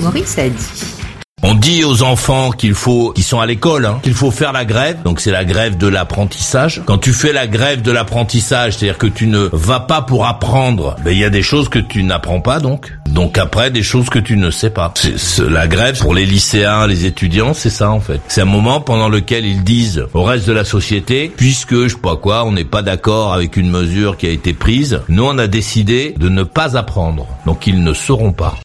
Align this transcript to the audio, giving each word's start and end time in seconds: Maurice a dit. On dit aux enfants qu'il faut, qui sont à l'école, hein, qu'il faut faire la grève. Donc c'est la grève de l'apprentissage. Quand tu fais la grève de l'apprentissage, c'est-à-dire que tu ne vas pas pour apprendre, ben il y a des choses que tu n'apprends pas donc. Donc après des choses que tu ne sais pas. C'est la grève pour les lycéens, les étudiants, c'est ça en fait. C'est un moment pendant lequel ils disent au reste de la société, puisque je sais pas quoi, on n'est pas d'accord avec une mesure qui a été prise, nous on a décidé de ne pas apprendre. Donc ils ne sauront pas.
Maurice 0.00 0.38
a 0.38 0.48
dit. 0.48 1.04
On 1.46 1.54
dit 1.54 1.84
aux 1.84 2.02
enfants 2.02 2.50
qu'il 2.52 2.72
faut, 2.74 3.12
qui 3.12 3.22
sont 3.22 3.38
à 3.38 3.46
l'école, 3.46 3.84
hein, 3.84 4.00
qu'il 4.02 4.14
faut 4.14 4.30
faire 4.30 4.52
la 4.52 4.64
grève. 4.64 5.02
Donc 5.02 5.20
c'est 5.20 5.30
la 5.30 5.44
grève 5.44 5.76
de 5.76 5.86
l'apprentissage. 5.86 6.82
Quand 6.86 6.96
tu 6.96 7.12
fais 7.12 7.34
la 7.34 7.46
grève 7.46 7.82
de 7.82 7.92
l'apprentissage, 7.92 8.76
c'est-à-dire 8.76 8.96
que 8.96 9.06
tu 9.06 9.26
ne 9.26 9.50
vas 9.52 9.80
pas 9.80 10.00
pour 10.00 10.26
apprendre, 10.26 10.96
ben 11.04 11.10
il 11.10 11.18
y 11.18 11.24
a 11.24 11.30
des 11.30 11.42
choses 11.42 11.68
que 11.68 11.78
tu 11.78 12.02
n'apprends 12.02 12.40
pas 12.40 12.60
donc. 12.60 12.92
Donc 13.06 13.36
après 13.36 13.70
des 13.70 13.82
choses 13.82 14.08
que 14.08 14.18
tu 14.18 14.36
ne 14.38 14.50
sais 14.50 14.70
pas. 14.70 14.94
C'est 14.96 15.48
la 15.48 15.68
grève 15.68 15.98
pour 15.98 16.14
les 16.14 16.24
lycéens, 16.24 16.86
les 16.86 17.04
étudiants, 17.04 17.52
c'est 17.52 17.70
ça 17.70 17.90
en 17.90 18.00
fait. 18.00 18.20
C'est 18.26 18.40
un 18.40 18.46
moment 18.46 18.80
pendant 18.80 19.10
lequel 19.10 19.44
ils 19.44 19.62
disent 19.62 20.06
au 20.14 20.22
reste 20.22 20.48
de 20.48 20.52
la 20.52 20.64
société, 20.64 21.30
puisque 21.36 21.74
je 21.74 21.88
sais 21.88 22.00
pas 22.00 22.16
quoi, 22.16 22.44
on 22.46 22.52
n'est 22.52 22.64
pas 22.64 22.82
d'accord 22.82 23.34
avec 23.34 23.58
une 23.58 23.70
mesure 23.70 24.16
qui 24.16 24.26
a 24.26 24.30
été 24.30 24.54
prise, 24.54 25.02
nous 25.08 25.24
on 25.24 25.36
a 25.36 25.46
décidé 25.46 26.14
de 26.18 26.30
ne 26.30 26.42
pas 26.42 26.76
apprendre. 26.76 27.26
Donc 27.44 27.66
ils 27.66 27.84
ne 27.84 27.92
sauront 27.92 28.32
pas. 28.32 28.56